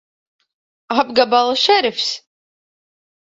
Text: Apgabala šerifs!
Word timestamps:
Apgabala 1.01 1.55
šerifs! 1.65 2.09